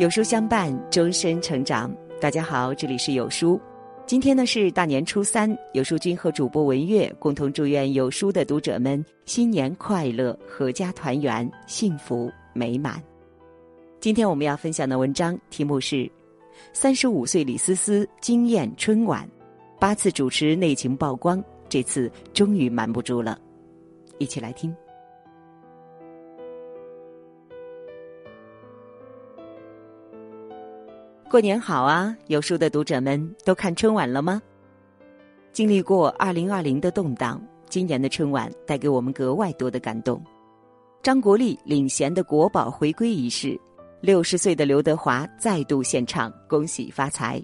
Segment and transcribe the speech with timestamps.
[0.00, 1.94] 有书相伴，终身成长。
[2.18, 3.60] 大家好，这里是有书。
[4.06, 12.98] 今天呢是大年初三，有书君和主播文月共同祝愿有书的读者们新年快乐，阖家团圆，幸福美满。
[14.00, 16.10] 今天我们要分享的文章题目是：
[16.72, 19.28] 三十五岁李思思惊艳春晚，
[19.78, 23.38] 八次主持内情曝光，这次终于瞒不住了。
[24.16, 24.74] 一起来听。
[31.30, 32.12] 过年好啊！
[32.26, 34.42] 有书的读者们都看春晚了吗？
[35.52, 40.20] 经历过二零二零的动荡，今年的春晚带给我们格外多的感动。
[41.04, 43.56] 张国立领衔的国宝回归仪式，
[44.00, 47.38] 六十岁的刘德华再度献唱《恭喜发财》。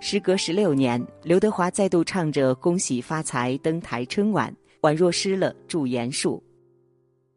[0.00, 6.42] 时隔十六年，刘德华再度唱着《恭喜发财》登台春晚，宛若失了驻颜术。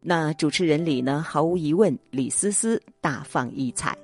[0.01, 1.21] 那主持人里呢？
[1.21, 3.95] 毫无疑问，李思思大放异彩。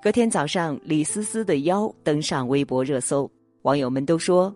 [0.00, 3.28] 隔天早上，李思思的腰登上微博热搜，
[3.62, 4.54] 网友们都说：“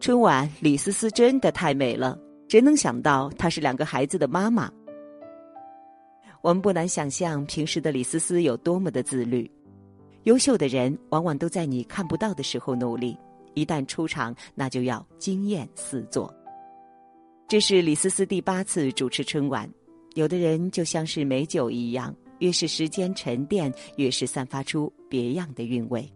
[0.00, 4.68] 春晚李思思真的太美了，谁能想到她是两个孩子的妈妈？”
[6.42, 9.48] 我们不难想象，平时的李思思有多么的自律。
[10.24, 13.16] 优秀的人往往都在你看不到的时候努力，
[13.54, 16.34] 一旦出场，那就要惊艳四座。
[17.46, 19.70] 这是李思思第八次主持春晚，
[20.14, 22.12] 有的人就像是美酒一样。
[22.40, 26.06] 越是时间沉淀，越是散发出别样的韵味。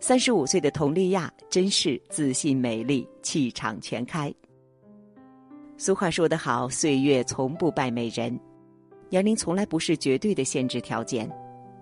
[0.00, 4.34] 三十五岁的佟丽娅真是自信美丽，气场全开。
[5.76, 8.36] 俗话说得好，岁月从不败美人，
[9.08, 11.30] 年龄从来不是绝对的限制条件。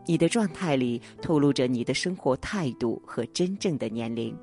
[0.06, 4.36] 你的状态里透露着你的生活态度和真正的年龄。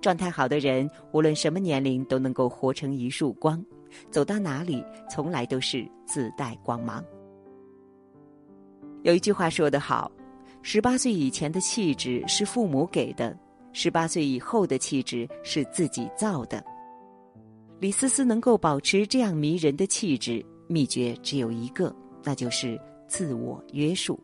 [0.00, 3.64] 状态好的人，无论什么年龄都能够活成一束光，
[4.10, 7.04] 走到哪里从来都是自带光芒。
[9.02, 10.10] 有一句话说得好
[10.62, 13.36] ：“十八岁以前的气质是父母给的，
[13.72, 16.62] 十八岁以后的气质是自己造的。”
[17.80, 24.18] 李思思能够保持这样迷人的气质，秘诀只有一个，那就是自我约束。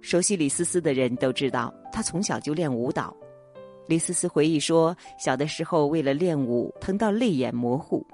[0.00, 3.16] 熟悉李思思的人都知道，她从小就练舞蹈。
[3.86, 8.04] 李思思回忆说：“小的时候为了练舞，疼到泪眼模糊，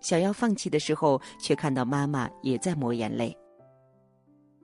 [0.00, 3.36] 想要放弃的时候，却看到妈妈也在抹眼泪。”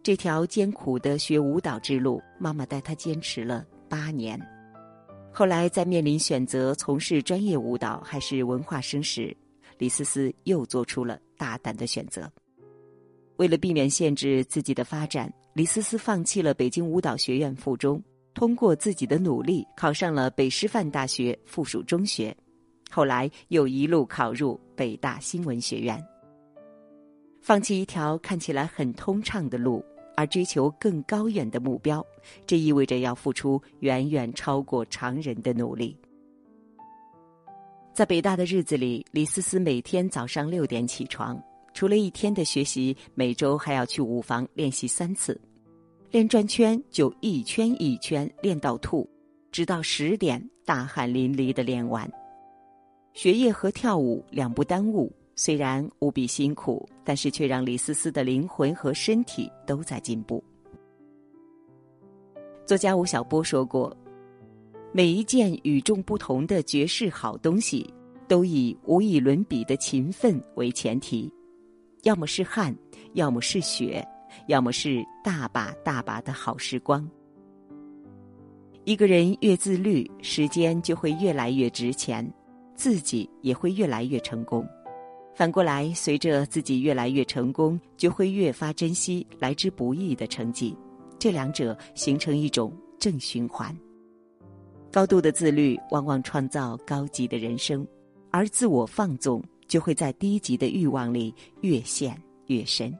[0.08, 4.40] 这条艰苦的学舞蹈之路，妈妈带她坚持了八年。
[5.30, 9.36] 后来在面临选择从事专业舞蹈还是文化生时，
[9.76, 12.26] 李思思又做出了大胆的选择。
[13.36, 18.02] 为了避免限制自己的发展，李思思放弃了北京舞蹈学院附中，
[18.32, 22.34] 通过自己的努力考上了北师范大学附属中学，
[22.90, 26.02] 后来又一路考入北大新闻学院。
[27.42, 29.84] 放弃一条看起来很通畅的路，
[30.18, 32.04] 而追求更高远的目标，
[32.44, 35.96] 这意味着要付出远远超过常人的努力。
[37.94, 41.40] 在北大的日子里，李思思每天早上六点起床，
[41.72, 45.40] 除了一天的学习，每周还要去舞房练习三次，
[46.10, 49.08] 练转圈就一圈一圈练到吐，
[49.52, 52.10] 直到十点大汗淋漓的练完。
[53.12, 55.12] 学业和跳舞两不耽误。
[55.38, 60.42] 虽然无比辛苦，但是却让李思思的灵魂和身体都在进步。
[62.66, 63.96] 作家吴晓波说过
[64.90, 67.88] ：“每一件与众不同的绝世好东西，
[68.26, 71.32] 都以无以伦比的勤奋为前提，
[72.02, 72.76] 要么是汗，
[73.12, 74.04] 要么是血，
[74.48, 77.08] 要么是大把大把的好时光。
[78.82, 82.28] 一个人越自律，时间就会越来越值钱，
[82.74, 84.68] 自己也会越来越成功。”
[85.38, 90.76] 反过来，随着自己越来越成功，就会越发珍惜来之不易的成绩，
[91.16, 93.72] 这两者形成一种正循环。
[94.90, 97.86] 高度的自律往往创造高级的人生，
[98.32, 102.92] 而自我放纵就会在低级的欲望里越陷越深。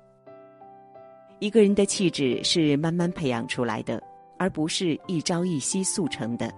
[1.40, 4.00] 一个人的气质是慢慢培养出来的，
[4.38, 6.54] 而不是一朝一夕速成的。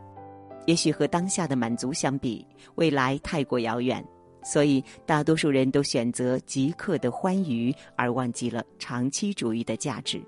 [0.67, 4.05] 也许和当下的满足相比，未来太过遥远。
[4.43, 10.21] 所以，大多数人都选择即刻的欢愉，而忘记了长期主义的价值。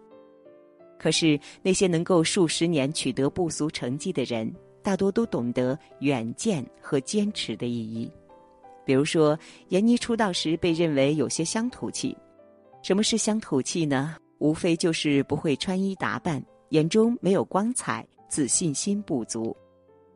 [0.98, 8.10] 可是，那些能够数十年取得不俗成绩的人，大多都懂得远见和坚持的意义。
[8.84, 9.38] 比如说，
[9.68, 12.16] 闫妮出道时被认为有些乡土气。
[12.82, 14.16] 什么是乡土气呢？
[14.38, 19.56] 无非就是不会穿衣打扮，眼中没有光彩，自信心不足。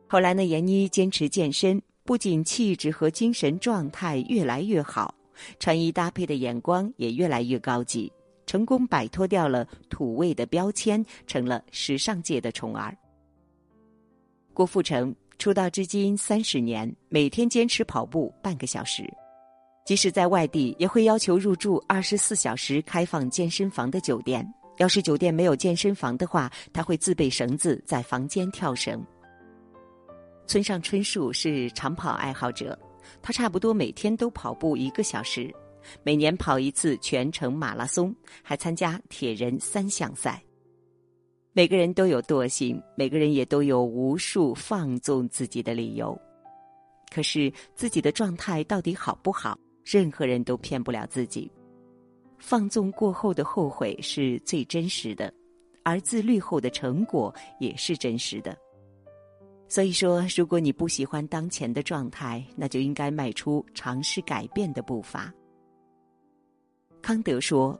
[0.05, 1.81] 后来呢，闫妮坚持健身。
[2.07, 5.13] 不仅气质和精神状态越来越好，
[5.59, 8.09] 穿衣搭配的眼光也越来越高级，
[8.45, 12.97] 成功摆脱掉了土味的标签，成了时尚界的宠儿。
[14.53, 19.03] 郭富城出道至今三十年，每天坚持跑步半个小时，
[19.85, 24.47] 即使在外地，也会要求入住二十四小时开放健身房的酒店。
[24.77, 29.05] 要是酒店没有健身房的话，他会自备绳子在房间跳绳。
[30.47, 32.77] 村上春树是长跑爱好者，
[33.21, 35.53] 他差不多每天都跑步一个小时，
[36.03, 40.41] 每年跑一次全程马拉松，还参加铁人三项赛。
[41.51, 46.17] 每个人都有惰性，每个人也都有无数放纵自己的理由。
[47.13, 51.51] 可是自己的状态到底好不好，任何人都骗不了自己。
[52.37, 55.33] 放纵过后的后悔是最真实的，
[55.83, 58.55] 而自律后的成果也是真实的。
[59.69, 65.33] 所以说，如果你不喜欢当前的状态，那就应该迈出尝试改变的步伐。
[67.01, 67.79] 康德说：“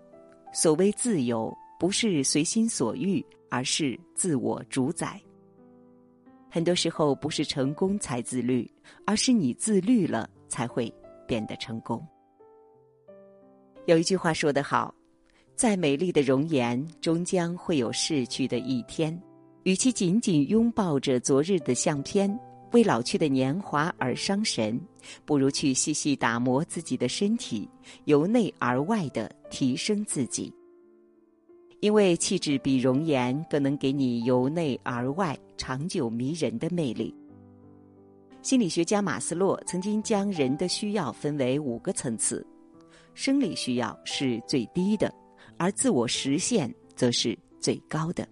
[0.54, 5.20] 所谓自由，不是随心所欲，而是自我主宰。”
[6.52, 8.70] 很多时候，不是成功才自律，
[9.06, 10.94] 而是你自律了，才会
[11.26, 12.06] 变得成功。
[13.86, 14.94] 有一句话说得好
[15.56, 19.18] ：“再美丽的容颜，终将会有逝去的一天。
[19.64, 22.40] 与其紧紧拥抱着昨日的相片，
[22.72, 24.80] 为老去的年华而伤神，
[25.26, 27.70] 不如去细细打磨自己的身体，
[28.06, 30.54] 由内而外的提升自己。
[31.80, 37.14] 因为气质比容颜更能给你由内而外长久迷人的魅力。”
[38.42, 42.46] 心理学家马斯洛曾经将人的需要分为五个层次。
[43.14, 45.14] 生理需要是最低的，
[45.58, 48.28] 而自我实现则是最高的。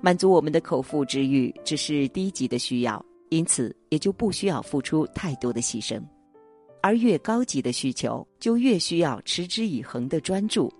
[0.00, 6.00] 满足我们的口腹之欲只是低级的需要，因此也就不需要付出太多的牺牲；
[6.82, 10.72] 而越高级的需求，就越需要持之以恒的专注，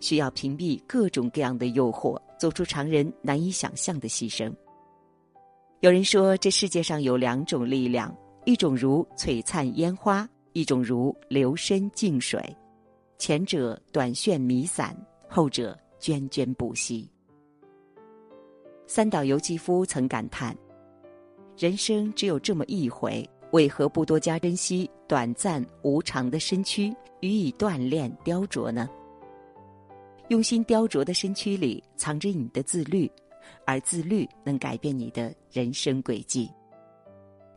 [0.00, 4.52] 需要屏蔽各种各样的诱惑，做出常人难以想象的牺牲。
[5.80, 8.14] 有人说，这世界上有两种力量，
[8.44, 10.28] 一种如璀璨烟花。
[10.52, 12.40] 一种如流深静水，
[13.18, 14.96] 前者短炫弥散，
[15.28, 17.06] 后者涓涓不息。
[18.86, 20.56] 三岛由纪夫曾感叹
[21.58, 28.88] ：“人生只有这么一回，为何不多加珍惜短暂无常的身躯，予以锻炼雕琢呢？”
[30.28, 33.10] 用心雕琢的身躯里，藏着你的自律，
[33.64, 36.50] 而自律能改变你的人生轨迹。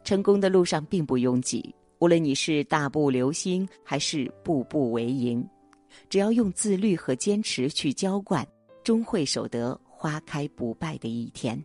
[0.03, 1.73] 成功的路上并不拥挤。
[1.99, 5.45] 无论你是大步流星还是步步为营，
[6.09, 8.47] 只要用自律和坚持去浇灌，
[8.83, 11.61] 终会守得花开不败的一天。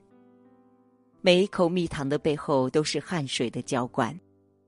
[1.20, 4.18] 每一口蜜糖的背后都是汗水的浇灌，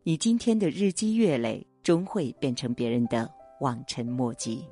[0.05, 3.29] 你今天的日积月累，终会变成别人的
[3.61, 4.65] 望尘莫及。